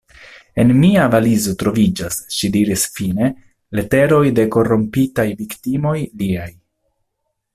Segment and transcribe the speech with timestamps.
[0.61, 3.29] En mia valizo troviĝas, ŝi diris fine,
[3.79, 6.51] leteroj de korrompitaj viktimoj liaj.